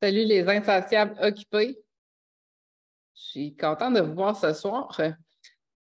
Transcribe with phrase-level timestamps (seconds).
[0.00, 1.76] Salut les insatiables occupés.
[3.16, 4.96] Je suis contente de vous voir ce soir.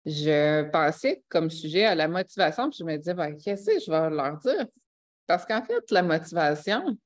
[0.06, 3.90] Je pensais comme sujet à la motivation, puis je me disais, ben, qu'est-ce que je
[3.90, 4.66] vais leur dire?
[5.26, 6.96] Parce qu'en fait, la motivation,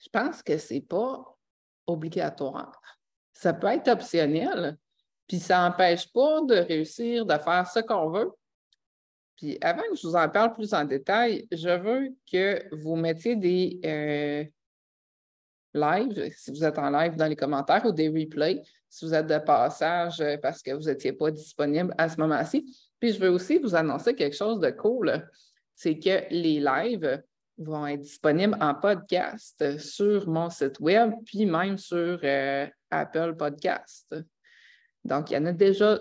[0.00, 1.24] je pense que ce n'est pas
[1.86, 2.78] obligatoire.
[3.32, 4.76] Ça peut être optionnel,
[5.26, 8.30] puis ça n'empêche pas de réussir, de faire ce qu'on veut.
[9.38, 13.34] Puis avant que je vous en parle plus en détail, je veux que vous mettiez
[13.34, 14.44] des, euh,
[15.74, 19.26] live, si vous êtes en live dans les commentaires ou des replays, si vous êtes
[19.26, 22.64] de passage euh, parce que vous n'étiez pas disponible à ce moment-ci.
[23.00, 25.28] Puis je veux aussi vous annoncer quelque chose de cool,
[25.74, 27.22] c'est que les lives
[27.58, 34.14] vont être disponibles en podcast sur mon site web, puis même sur euh, Apple Podcast.
[35.04, 35.98] Donc, il y en a déjà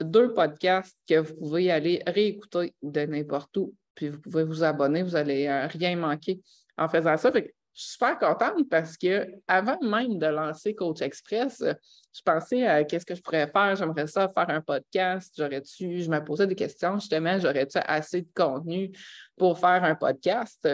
[0.00, 5.02] deux podcasts que vous pouvez aller réécouter de n'importe où, puis vous pouvez vous abonner,
[5.02, 6.40] vous n'allez euh, rien manquer
[6.76, 7.30] en faisant ça.
[7.74, 12.84] Je suis super contente parce que avant même de lancer Coach Express, je pensais à
[12.84, 13.74] qu'est-ce que je pourrais faire.
[13.74, 15.34] J'aimerais ça faire un podcast.
[15.36, 18.92] J'aurais-tu, je me posais des questions justement, j'aurais-tu assez de contenu
[19.36, 20.68] pour faire un podcast?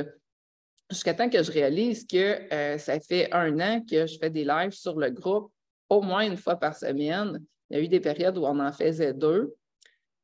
[0.90, 4.44] Jusqu'à temps que je réalise que euh, ça fait un an que je fais des
[4.44, 5.50] lives sur le groupe
[5.88, 7.42] au moins une fois par semaine.
[7.70, 9.54] Il y a eu des périodes où on en faisait deux.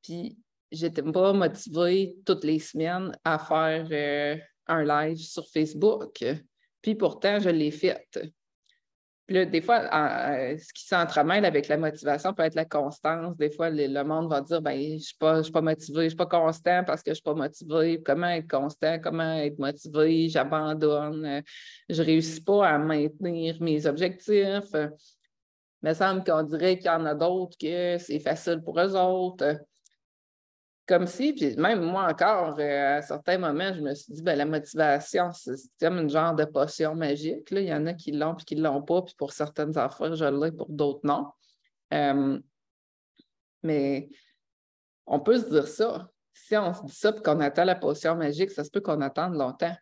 [0.03, 0.37] Puis,
[0.71, 6.23] j'étais pas motivée toutes les semaines à faire euh, un live sur Facebook.
[6.87, 8.17] Puis pourtant, je l'ai faite.
[9.27, 13.37] Puis là, des fois, euh, ce qui s'entremêle avec la motivation peut être la constance.
[13.37, 15.17] Des fois, le, monde va dire ben, Je ne suis,
[15.51, 18.01] pas, motivé, je ne suis pas constant parce que je ne suis pas motivé.
[18.05, 19.01] Comment être constant?
[19.01, 20.29] Comment être motivé?
[20.29, 21.43] J'abandonne.
[21.89, 24.71] Je ne réussis pas à maintenir mes objectifs.
[24.73, 28.95] Il me semble qu'on dirait qu'il y en a d'autres que c'est facile pour eux
[28.95, 29.57] autres.
[30.87, 34.37] Comme si, puis même moi encore, euh, à certains moments, je me suis dit, ben,
[34.37, 37.51] la motivation, c'est comme une genre de potion magique.
[37.51, 37.61] Là.
[37.61, 40.15] Il y en a qui l'ont puis qui ne l'ont pas, puis pour certaines affaires,
[40.15, 41.27] je l'ai, pour d'autres, non.
[41.93, 42.39] Euh,
[43.65, 44.09] mais
[45.07, 46.09] on peut se dire ça.
[46.33, 49.01] Si on se dit ça et qu'on attend la potion magique, ça se peut qu'on
[49.01, 49.75] attende longtemps.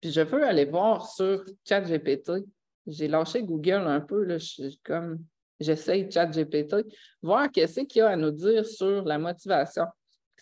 [0.00, 2.44] Puis je veux aller voir sur ChatGPT.
[2.86, 5.24] J'ai lâché Google un peu, là, je, comme
[5.58, 6.86] j'essaye ChatGPT,
[7.22, 9.86] voir qu'est-ce qu'il y a à nous dire sur la motivation.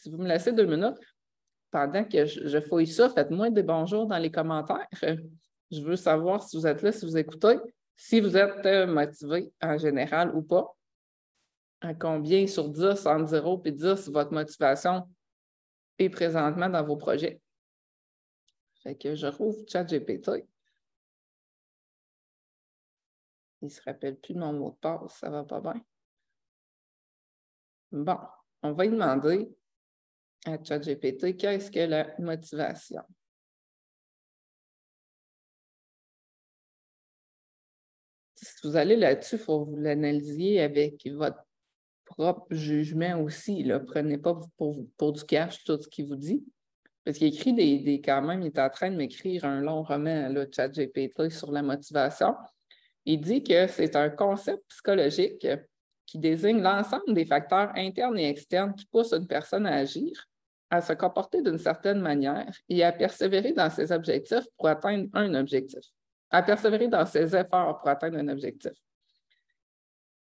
[0.00, 0.98] Si vous me laissez deux minutes,
[1.70, 4.88] pendant que je, fouille ça, faites-moi des bonjours dans les commentaires.
[5.70, 7.58] Je veux savoir si vous êtes là, si vous écoutez,
[7.94, 10.74] si vous êtes euh, motivé en général ou pas.
[11.82, 15.06] À combien sur 10, en 0 puis 10, votre motivation
[15.98, 17.40] est présentement dans vos projets?
[18.82, 20.46] Fait que je rouvre ChatGPT.
[23.60, 25.80] Il ne se rappelle plus de mon mot de passe, ça va pas bien.
[27.92, 28.18] Bon,
[28.62, 29.54] on va lui demander
[30.46, 33.02] à ChatGPT, qu'est-ce que la motivation?
[38.34, 41.44] Si vous allez là-dessus, il faut que vous l'analysiez avec votre
[42.04, 43.64] propre jugement aussi.
[43.64, 46.44] Ne Prenez pas pour, du cash tout ce qu'il vous dit.
[47.04, 49.82] Parce qu'il écrit des, des, quand même, il est en train de m'écrire un long
[49.82, 52.34] roman, le ChatGPT, sur la motivation.
[53.04, 55.46] Il dit que c'est un concept psychologique
[56.08, 60.26] qui désigne l'ensemble des facteurs internes et externes qui poussent une personne à agir,
[60.70, 65.34] à se comporter d'une certaine manière et à persévérer dans ses objectifs pour atteindre un
[65.34, 65.84] objectif,
[66.30, 68.72] à persévérer dans ses efforts pour atteindre un objectif.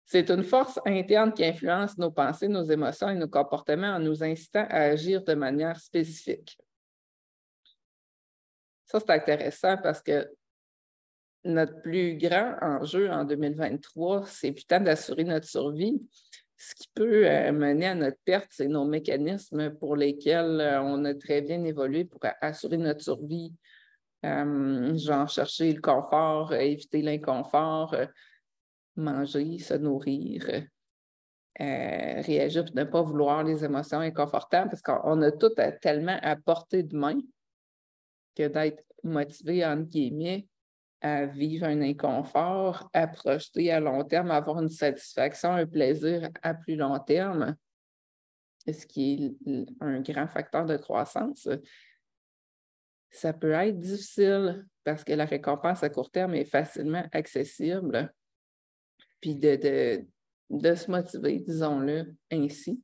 [0.07, 4.25] C'est une force interne qui influence nos pensées, nos émotions et nos comportements en nous
[4.25, 6.59] incitant à agir de manière spécifique.
[8.87, 10.31] Ça, c'est intéressant parce que
[11.45, 16.01] notre plus grand enjeu en 2023, c'est putain d'assurer notre survie.
[16.57, 21.05] Ce qui peut euh, mener à notre perte, c'est nos mécanismes pour lesquels euh, on
[21.05, 23.53] a très bien évolué pour assurer notre survie.
[24.25, 27.95] Euh, genre chercher le confort, éviter l'inconfort,
[28.97, 30.47] manger, se nourrir,
[31.59, 36.85] réagir pour ne pas vouloir les émotions inconfortables parce qu'on a tout tellement à portée
[36.85, 37.19] de main
[38.35, 40.49] que d'être motivé, entre guillemets,
[41.05, 46.55] à vivre un inconfort, à projeter à long terme, avoir une satisfaction, un plaisir à
[46.55, 47.57] plus long terme,
[48.67, 51.47] ce qui est un grand facteur de croissance,
[53.11, 58.11] ça peut être difficile parce que la récompense à court terme est facilement accessible.
[59.21, 60.07] Puis de, de,
[60.49, 62.83] de se motiver, disons-le ainsi,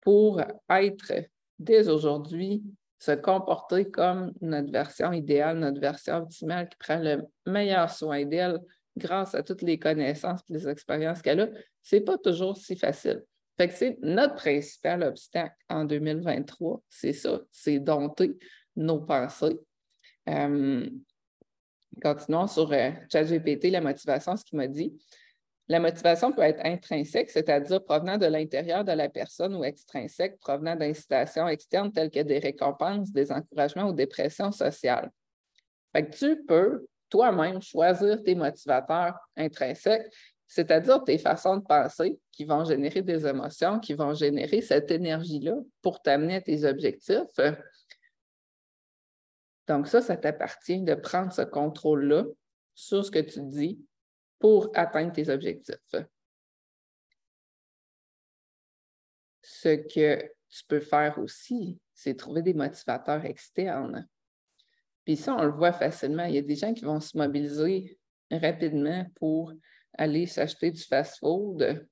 [0.00, 0.40] pour
[0.70, 1.12] être
[1.58, 2.62] dès aujourd'hui
[3.00, 8.60] se comporter comme notre version idéale, notre version optimale qui prend le meilleur soin d'elle
[8.96, 11.48] grâce à toutes les connaissances et les expériences qu'elle a,
[11.82, 13.24] ce n'est pas toujours si facile.
[13.56, 18.38] Fait que c'est notre principal obstacle en 2023, c'est ça, c'est dompter
[18.76, 19.58] nos pensées.
[20.28, 20.88] Euh,
[22.02, 24.96] Continuons sur euh, ChatGPT, la motivation, ce qu'il m'a dit.
[25.70, 30.74] La motivation peut être intrinsèque, c'est-à-dire provenant de l'intérieur de la personne ou extrinsèque, provenant
[30.74, 35.12] d'incitations externes telles que des récompenses, des encouragements ou des pressions sociales.
[36.18, 40.12] Tu peux toi-même choisir tes motivateurs intrinsèques,
[40.48, 45.54] c'est-à-dire tes façons de penser qui vont générer des émotions, qui vont générer cette énergie-là
[45.82, 47.38] pour t'amener à tes objectifs.
[49.68, 52.24] Donc ça, ça t'appartient de prendre ce contrôle-là
[52.74, 53.78] sur ce que tu dis
[54.40, 55.94] pour atteindre tes objectifs.
[59.42, 64.08] Ce que tu peux faire aussi, c'est trouver des motivateurs externes.
[65.04, 66.24] Puis ça, on le voit facilement.
[66.24, 67.98] Il y a des gens qui vont se mobiliser
[68.30, 69.52] rapidement pour
[69.96, 71.86] aller s'acheter du fast-food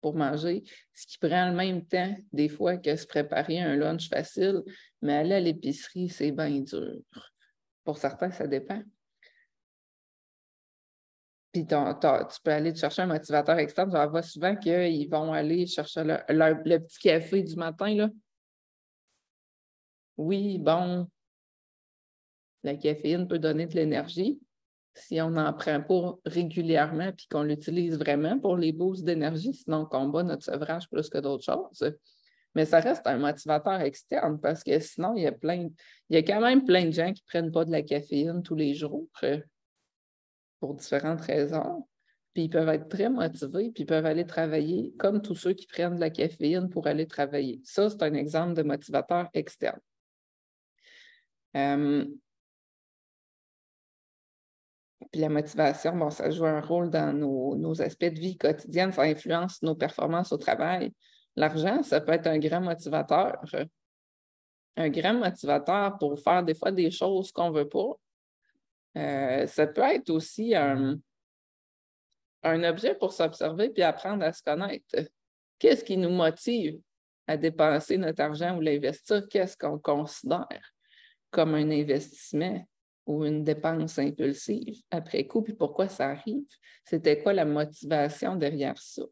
[0.00, 4.08] pour manger, ce qui prend le même temps des fois que se préparer un lunch
[4.08, 4.62] facile,
[5.00, 7.00] mais aller à l'épicerie, c'est bien dur.
[7.84, 8.82] Pour certains, ça dépend.
[11.52, 13.90] Puis tu peux aller te chercher un motivateur externe.
[13.90, 17.94] Tu vas souvent qu'ils vont aller chercher le petit café du matin.
[17.94, 18.08] Là.
[20.16, 21.06] Oui, bon,
[22.62, 24.40] la caféine peut donner de l'énergie
[24.94, 29.78] si on n'en prend pas régulièrement puis qu'on l'utilise vraiment pour les boosts d'énergie, sinon
[29.78, 31.94] on combat notre sevrage plus que d'autres choses.
[32.54, 35.70] Mais ça reste un motivateur externe parce que sinon, il y a plein,
[36.10, 38.42] il y a quand même plein de gens qui ne prennent pas de la caféine
[38.42, 39.08] tous les jours
[40.62, 41.88] pour différentes raisons.
[42.32, 45.66] Puis ils peuvent être très motivés, puis ils peuvent aller travailler comme tous ceux qui
[45.66, 47.60] prennent de la caféine pour aller travailler.
[47.64, 49.80] Ça, c'est un exemple de motivateur externe.
[51.56, 52.04] Euh,
[55.10, 58.92] puis la motivation, bon, ça joue un rôle dans nos, nos, aspects de vie quotidienne,
[58.92, 60.92] ça influence nos performances au travail.
[61.34, 63.42] L'argent, ça peut être un grand motivateur.
[64.76, 67.96] Un grand motivateur pour faire des fois des choses qu'on ne veut pas.
[68.96, 70.98] Euh, ça peut être aussi un,
[72.44, 75.10] objet pour s'observer puis apprendre à se connaître.
[75.58, 76.80] Qu'est-ce qui nous motive
[77.26, 79.26] à dépenser notre argent ou l'investir?
[79.28, 80.74] Qu'est-ce qu'on considère
[81.30, 82.66] comme un investissement
[83.06, 85.42] ou une dépense impulsive après coup?
[85.42, 86.44] Puis pourquoi ça arrive?
[86.84, 89.02] C'était quoi la motivation derrière ça?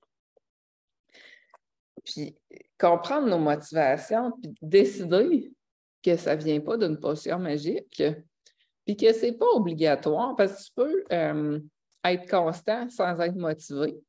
[2.04, 2.36] Puis
[2.78, 5.52] comprendre nos motivations, puis décider
[6.02, 8.02] que ça ne vient pas d'une potion magique,
[8.84, 11.60] puis que ce n'est pas obligatoire parce que tu peux euh,
[12.04, 14.00] être constant sans être motivé.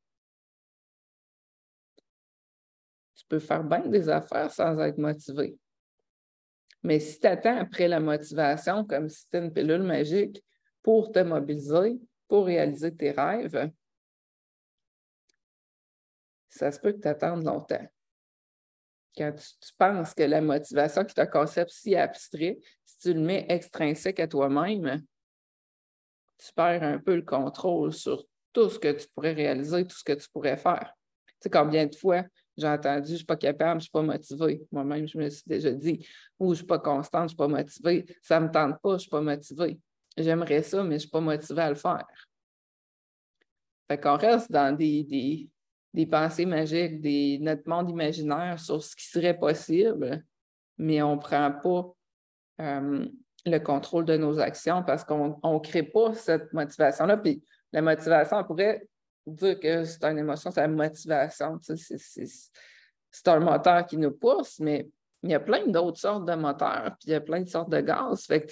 [3.14, 5.56] Tu peux faire bien des affaires sans être motivé.
[6.82, 10.42] Mais si tu attends après la motivation comme si c'était une pilule magique
[10.82, 13.70] pour te mobiliser, pour réaliser tes rêves,
[16.48, 17.86] ça se peut que tu attendes longtemps
[19.16, 23.20] quand tu, penses que la motivation, qui est un concept si abstrait, si tu le
[23.20, 25.02] mets extrinsèque à toi-même,
[26.38, 30.04] tu perds un peu le contrôle sur tout ce que tu pourrais réaliser, tout ce
[30.04, 30.92] que tu pourrais faire.
[31.26, 32.24] Tu sais, combien de fois
[32.56, 34.62] j'ai entendu, je ne suis pas capable, je ne suis pas motivée.
[34.70, 36.06] Moi-même, je me suis déjà dit,
[36.38, 38.06] ou je ne suis pas constante, je ne suis pas motivée.
[38.20, 39.80] Ça ne me tente pas, je ne suis pas motivée.
[40.16, 42.06] J'aimerais ça, mais je ne suis pas motivée à le faire.
[43.88, 45.48] Fait qu'on reste dans des, des,
[45.94, 50.24] des pensées magiques, des, notre monde imaginaire sur ce qui serait possible,
[50.78, 51.94] mais on ne prend pas
[52.60, 53.06] euh,
[53.44, 57.20] le contrôle de nos actions parce qu'on ne crée pas cette motivation-là.
[57.72, 58.86] La motivation, on pourrait
[59.26, 61.58] dire que c'est une émotion, c'est la motivation.
[61.60, 64.88] c'est un moteur qui nous pousse, mais
[65.22, 67.70] il y a plein d'autres sortes de moteurs, puis il y a plein de sortes
[67.70, 68.24] de gaz.
[68.26, 68.48] Fait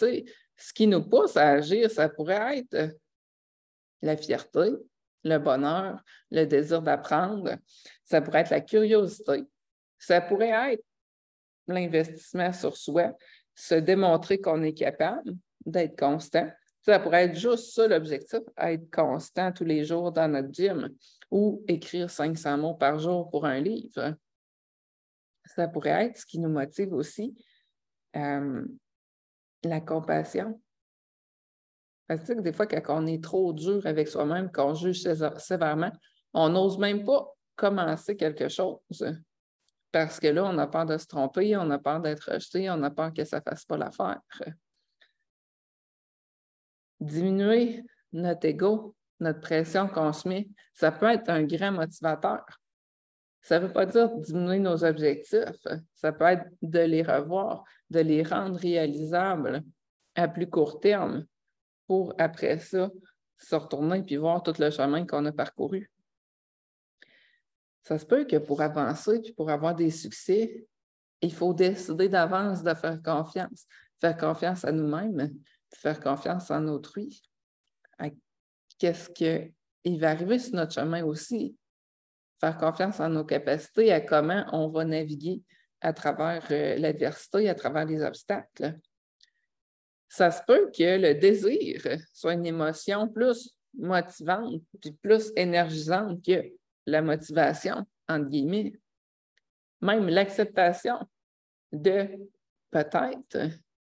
[0.56, 2.94] ce qui nous pousse à agir, ça pourrait être
[4.02, 4.72] la fierté,
[5.24, 7.56] le bonheur, le désir d'apprendre.
[8.04, 9.44] Ça pourrait être la curiosité.
[9.98, 10.84] Ça pourrait être
[11.66, 13.12] l'investissement sur soi,
[13.54, 16.50] se démontrer qu'on est capable d'être constant.
[16.82, 20.88] Ça pourrait être juste ça l'objectif, être constant tous les jours dans notre gym
[21.30, 24.16] ou écrire 500 mots par jour pour un livre.
[25.44, 27.36] Ça pourrait être ce qui nous motive aussi,
[28.16, 28.64] euh,
[29.62, 30.60] la compassion.
[32.10, 35.00] Parce que des fois, quand on est trop dur avec soi-même, qu'on juge
[35.38, 35.92] sévèrement,
[36.34, 38.80] on n'ose même pas commencer quelque chose.
[39.92, 42.82] Parce que là, on a peur de se tromper, on a peur d'être rejeté, on
[42.82, 44.20] a peur que ça ne fasse pas l'affaire.
[46.98, 52.44] Diminuer notre ego, notre pression qu'on se met, ça peut être un grand motivateur.
[53.40, 55.64] Ça ne veut pas dire diminuer nos objectifs,
[55.94, 59.62] ça peut être de les revoir, de les rendre réalisables
[60.16, 61.24] à plus court terme
[61.90, 62.88] pour après ça
[63.36, 65.90] se retourner et voir tout le chemin qu'on a parcouru.
[67.82, 70.68] Ça se peut que pour avancer puis pour avoir des succès,
[71.20, 73.66] il faut décider d'avance de faire confiance,
[74.00, 75.34] faire confiance à nous-mêmes,
[75.74, 77.20] faire confiance en autrui.
[78.78, 81.56] qu'est-ce qui va arriver sur notre chemin aussi?
[82.38, 85.42] Faire confiance en nos capacités, à comment on va naviguer
[85.80, 88.78] à travers euh, l'adversité, à travers les obstacles.
[90.12, 96.50] Ça se peut que le désir soit une émotion plus motivante puis plus énergisante que
[96.84, 98.72] la motivation, entre guillemets.
[99.80, 100.98] Même l'acceptation
[101.72, 102.08] de
[102.72, 103.38] peut-être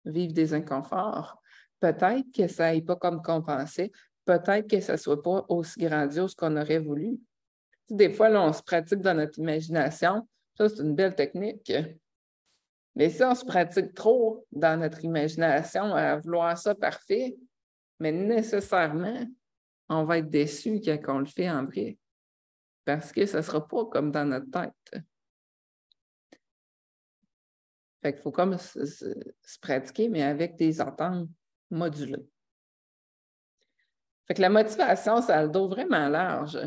[0.05, 1.41] vivre des inconforts,
[1.79, 3.93] peut-être que ça n'aille pas comme qu'on pensait,
[4.25, 7.21] peut-être que ça ne soit pas aussi grandiose qu'on aurait voulu.
[7.89, 10.29] Des fois, là, on se pratique dans notre imagination.
[10.59, 11.73] Ça, c'est une belle technique.
[12.97, 17.37] Mais si on se pratique trop dans notre imagination à vouloir ça parfait,
[17.99, 19.27] mais nécessairement,
[19.89, 21.99] on va être déçu quand on le fait en vrai.
[22.85, 25.03] Parce que ça ne sera pas comme dans notre tête.
[28.03, 29.15] Fait qu'il faut comme se,
[29.61, 31.29] pratiquer, mais avec des ententes
[31.71, 32.27] modulées.
[34.27, 36.59] Fait que la motivation, ça a le dos vraiment large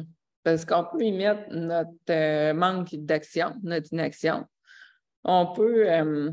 [0.43, 4.45] parce qu'on peut y mettre notre euh, manque d'action, notre inaction.
[5.23, 6.31] On peut euh,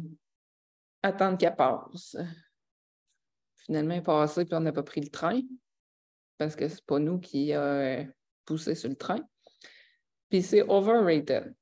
[1.02, 2.16] attendre qu'elle passe.
[3.56, 5.40] Finalement, elle est passée puis on n'a pas pris le train
[6.38, 8.04] parce que ce n'est pas nous qui a euh,
[8.44, 9.20] poussé sur le train.
[10.28, 11.54] Puis c'est overrated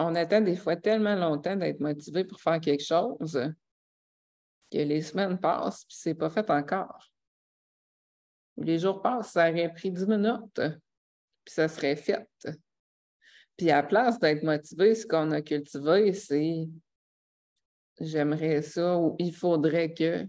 [0.00, 3.38] on attend des fois tellement longtemps d'être motivé pour faire quelque chose
[4.70, 7.06] que les semaines passent puis c'est pas fait encore.
[8.56, 10.60] Les jours passent, ça aurait pris dix minutes,
[11.44, 12.28] puis ça serait fait.
[13.56, 16.68] Puis à la place d'être motivé, ce qu'on a cultivé, c'est
[18.00, 20.26] j'aimerais ça ou il faudrait que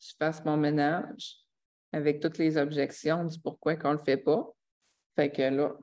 [0.00, 1.36] je fasse mon ménage
[1.92, 4.46] avec toutes les objections du pourquoi qu'on ne le fait pas.
[5.16, 5.74] Fait que là,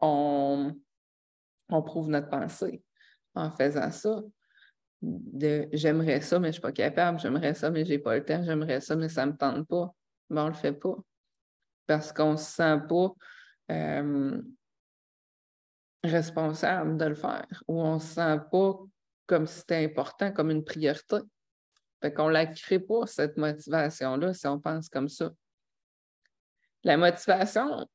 [0.00, 0.74] on,
[1.68, 2.82] on prouve notre pensée
[3.34, 4.20] en faisant ça.
[5.00, 8.16] De j'aimerais ça, mais je ne suis pas capable, j'aimerais ça, mais je n'ai pas
[8.16, 9.94] le temps, j'aimerais ça, mais ça ne me tente pas.
[10.28, 10.96] Mais on ne le fait pas.
[11.86, 13.14] Parce qu'on ne se sent pas
[13.70, 14.42] euh,
[16.04, 18.78] responsable de le faire ou on ne se sent pas
[19.26, 21.18] comme si c'était important, comme une priorité.
[22.00, 25.30] Fait qu'on ne la crée pas, cette motivation-là, si on pense comme ça.
[26.84, 27.86] La motivation,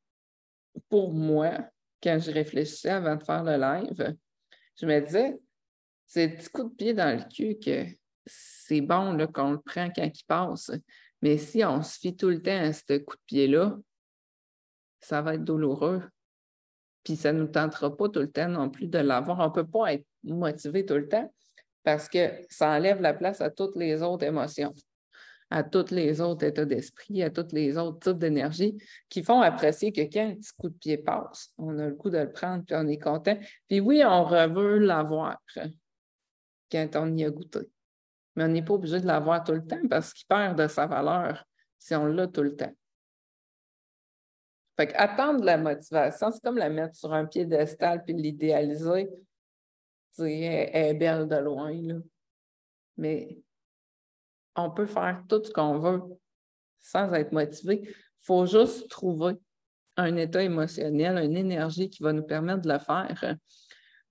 [0.89, 1.57] pour moi,
[2.01, 4.15] quand je réfléchissais avant de faire le live,
[4.79, 5.39] je me disais,
[6.05, 7.86] c'est petit coup de pied dans le cul que
[8.25, 10.72] c'est bon qu'on le prend quand il passe.
[11.22, 13.77] Mais si on se fie tout le temps à ce coup de pied-là,
[15.00, 16.03] ça va être douloureux.
[17.03, 19.39] Puis ça ne nous tentera pas tout le temps non plus de l'avoir.
[19.39, 21.31] On ne peut pas être motivé tout le temps
[21.83, 24.74] parce que ça enlève la place à toutes les autres émotions
[25.53, 28.75] à tous les autres états d'esprit, à tous les autres types d'énergie
[29.07, 32.10] qui font apprécier que quand un petit coup de pied passe, on a le coup
[32.10, 33.38] de le prendre, puis on est content.
[33.69, 35.38] Puis oui, on veut l'avoir
[36.72, 37.60] quand on y a goûté.
[38.36, 40.88] Mais on n'est pas obligé de l'avoir tout le temps parce qu'il perd de sa
[40.88, 41.45] valeur
[41.77, 42.74] si on l'a tout le temps.
[44.77, 49.09] Fait attendre la motivation, c'est comme la mettre sur un piédestal puis l'idéaliser.
[50.17, 51.95] Elle est belle de loin, là.
[52.97, 53.37] Mais
[54.55, 56.01] on peut faire tout ce qu'on veut
[56.79, 57.81] sans être motivé.
[57.83, 59.33] Il faut juste trouver
[59.97, 63.37] un état émotionnel, une énergie qui va nous permettre de le faire.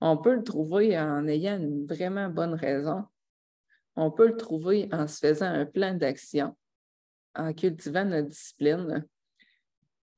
[0.01, 3.05] On peut le trouver en ayant une vraiment bonne raison.
[3.95, 6.57] On peut le trouver en se faisant un plan d'action,
[7.35, 9.07] en cultivant notre discipline.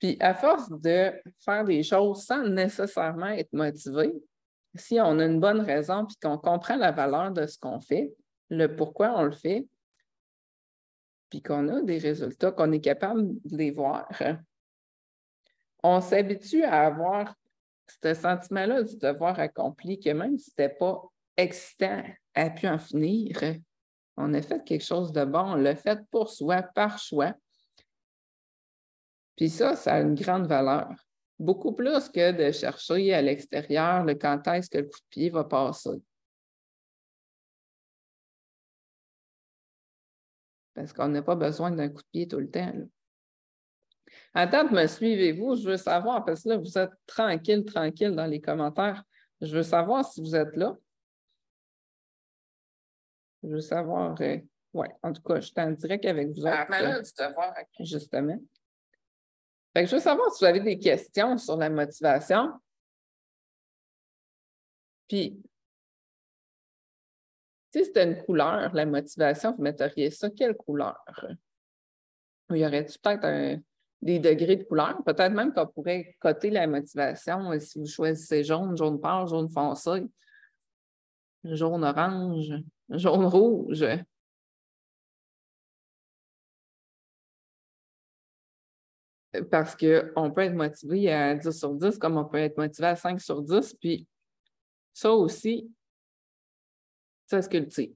[0.04, 4.12] Puis, à force de faire des choses sans nécessairement être motivé,
[4.74, 8.12] si on a une bonne raison puis qu'on comprend la valeur de ce qu'on fait,
[8.50, 9.66] le pourquoi on le fait,
[11.30, 14.06] puis qu'on a des résultats, qu'on est capable de les voir,
[15.82, 17.34] on s'habitue à avoir
[18.02, 21.02] ce sentiment-là du devoir accompli, que même si ce n'était pas
[21.34, 22.02] excitant
[22.34, 23.40] à pu en finir,
[24.18, 27.32] on a fait quelque chose de bon, on l'a fait pour soi, par choix.
[29.36, 30.88] Puis ça, ça a une grande valeur.
[31.38, 35.30] Beaucoup plus que de chercher à l'extérieur le quand est-ce que le coup de pied
[35.30, 36.00] va passer.
[40.74, 42.72] parce qu'on n'a pas besoin d'un coup de pied tout le temps.
[44.34, 45.56] Attends, me suivez-vous?
[45.56, 49.02] Je veux savoir, parce que là, vous êtes tranquille, tranquille dans les commentaires.
[49.40, 50.76] Je veux savoir si vous êtes là.
[53.42, 54.20] Je veux savoir.
[54.20, 54.38] Euh,
[54.72, 56.66] oui, en tout cas, je suis en direct avec vous autres.
[56.68, 57.10] Ah, du
[57.80, 58.38] Justement.
[59.76, 62.52] Je veux savoir si vous avez des questions sur la motivation.
[65.08, 65.42] Puis,
[67.72, 70.96] si c'était une couleur, la motivation, vous metteriez ça, quelle couleur?
[72.50, 73.60] Il y aurait peut-être
[74.00, 75.02] des degrés de couleur?
[75.04, 79.48] Peut-être même qu'on pourrait coter la motivation euh, si vous choisissez jaune, jaune pâle, jaune
[79.48, 80.06] foncé,
[81.42, 82.52] jaune orange,
[82.90, 83.84] jaune rouge.
[89.50, 92.96] Parce qu'on peut être motivé à 10 sur 10 comme on peut être motivé à
[92.96, 93.74] 5 sur 10.
[93.80, 94.06] Puis
[94.92, 95.70] ça aussi,
[97.26, 97.94] ça se cultive.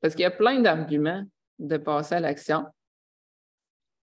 [0.00, 1.24] Parce qu'il y a plein d'arguments
[1.58, 2.66] de passer à l'action.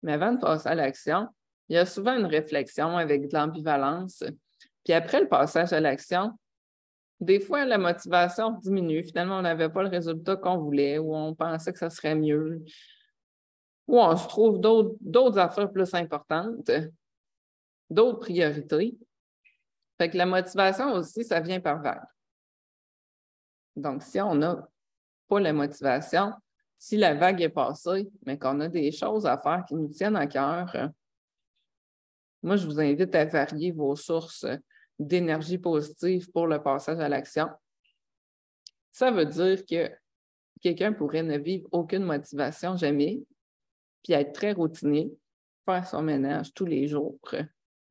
[0.02, 1.28] Mais avant de passer à l'action,
[1.68, 4.22] il y a souvent une réflexion avec de l'ambivalence.
[4.84, 6.32] Puis après le passage à l'action,
[7.22, 9.04] des fois, la motivation diminue.
[9.04, 12.64] Finalement, on n'avait pas le résultat qu'on voulait ou on pensait que ça serait mieux
[13.86, 16.70] ou on se trouve d'autres affaires plus importantes,
[17.90, 18.96] d'autres priorités.
[19.98, 22.04] Fait que la motivation aussi, ça vient par vague.
[23.76, 24.68] Donc, si on n'a
[25.28, 26.32] pas la motivation,
[26.78, 30.16] si la vague est passée, mais qu'on a des choses à faire qui nous tiennent
[30.16, 30.90] à cœur,
[32.42, 34.46] moi, je vous invite à varier vos sources
[34.98, 37.48] d'énergie positive pour le passage à l'action.
[38.90, 39.90] Ça veut dire que
[40.60, 43.22] quelqu'un pourrait ne vivre aucune motivation jamais,
[44.02, 45.12] puis être très routinier,
[45.64, 47.18] faire son ménage tous les jours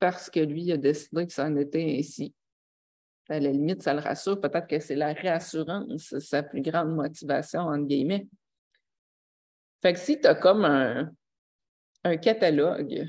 [0.02, 2.34] parce que lui a décidé que ça en était ainsi.
[3.30, 4.42] À la limite, ça le rassure.
[4.42, 8.28] Peut-être que c'est la réassurance, sa plus grande motivation, entre guillemets.
[9.80, 11.12] Fait que si tu as comme un,
[12.04, 13.08] un catalogue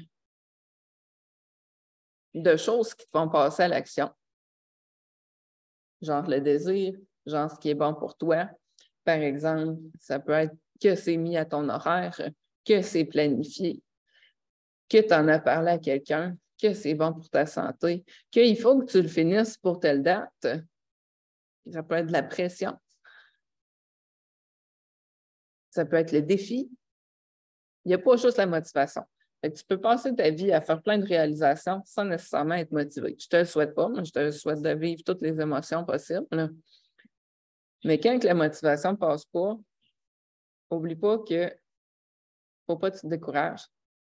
[2.34, 4.10] de choses qui te font passer à l'action,
[6.02, 6.94] genre le désir,
[7.24, 8.50] genre ce qui est bon pour toi,
[9.02, 12.20] par exemple, ça peut être que c'est mis à ton horaire,
[12.64, 13.82] que c'est planifié,
[14.88, 18.78] que tu en as parlé à quelqu'un, que c'est bon pour ta santé, qu'il faut
[18.78, 20.46] que tu le finisses pour telle date.
[21.70, 22.76] Ça peut être de la pression.
[25.70, 26.70] Ça peut être le défi.
[27.84, 29.02] Il n'y a pas juste la motivation.
[29.42, 33.16] tu peux passer ta vie à faire plein de réalisations sans nécessairement être motivé.
[33.18, 35.84] Je ne te le souhaite pas, mais je te souhaite de vivre toutes les émotions
[35.84, 36.26] possibles.
[37.84, 39.58] Mais quand la motivation ne passe pas,
[40.70, 41.52] n'oublie pas que
[42.66, 43.66] faut pas que tu te décourages,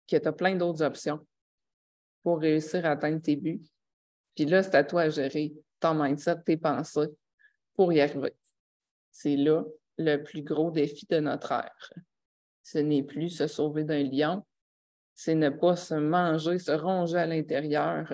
[0.08, 1.24] que tu as plein d'autres options
[2.22, 3.62] pour réussir à atteindre tes buts.
[4.34, 7.10] Puis là, c'est à toi à gérer ton mindset, tes pensées
[7.74, 8.34] pour y arriver.
[9.10, 9.64] C'est là
[9.98, 11.92] le plus gros défi de notre ère.
[12.62, 14.44] Ce n'est plus se sauver d'un lion,
[15.14, 18.12] c'est ne pas se manger, se ronger à l'intérieur,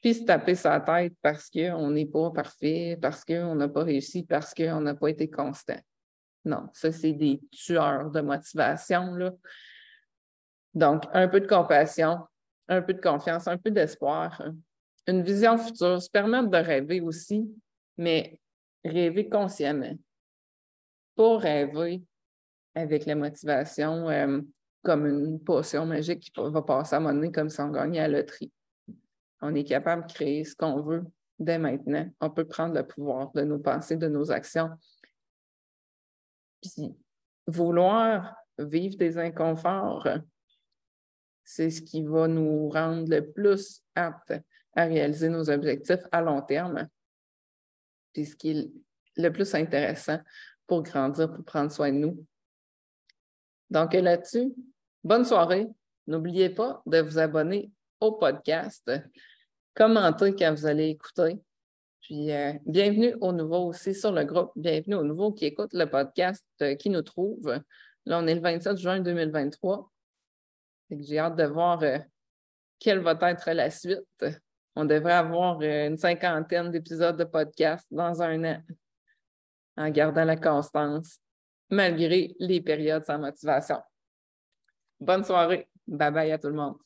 [0.00, 4.24] puis se taper sa tête parce qu'on n'est pas parfait, parce qu'on n'a pas réussi,
[4.24, 5.78] parce qu'on n'a pas été constant.
[6.44, 9.14] Non, ça, c'est des tueurs de motivation.
[9.14, 9.32] Là.
[10.74, 12.26] Donc, un peu de compassion,
[12.68, 14.42] un peu de confiance, un peu d'espoir,
[15.06, 17.50] une vision future, se permettre de rêver aussi,
[17.98, 18.40] mais
[18.84, 19.94] rêver consciemment.
[21.16, 22.02] Pas rêver
[22.74, 24.40] avec la motivation euh,
[24.82, 28.08] comme une potion magique qui va passer à moment donné comme si on gagnait à
[28.08, 28.52] la loterie.
[29.40, 31.04] On est capable de créer ce qu'on veut
[31.38, 32.08] dès maintenant.
[32.20, 34.70] On peut prendre le pouvoir de nos pensées, de nos actions.
[36.62, 36.94] Puis,
[37.46, 40.06] vouloir vivre des inconforts,
[41.44, 44.34] c'est ce qui va nous rendre le plus aptes
[44.74, 46.88] à réaliser nos objectifs à long terme.
[48.14, 48.70] C'est ce qui est
[49.16, 50.18] le plus intéressant
[50.66, 52.26] pour grandir, pour prendre soin de nous.
[53.70, 54.52] Donc là-dessus,
[55.02, 55.68] bonne soirée.
[56.06, 58.90] N'oubliez pas de vous abonner au podcast,
[59.74, 61.38] commentez quand vous allez écouter.
[62.00, 64.50] Puis euh, bienvenue au nouveau aussi sur le groupe.
[64.56, 67.60] Bienvenue aux nouveaux qui écoutent le podcast, euh, qui nous trouvent.
[68.06, 69.91] Là, on est le 27 juin 2023.
[71.00, 71.98] J'ai hâte de voir euh,
[72.78, 74.24] quelle va être la suite.
[74.74, 78.62] On devrait avoir euh, une cinquantaine d'épisodes de podcast dans un an
[79.76, 81.18] en gardant la constance,
[81.70, 83.80] malgré les périodes sans motivation.
[85.00, 85.68] Bonne soirée.
[85.86, 86.76] Bye bye à tout le monde.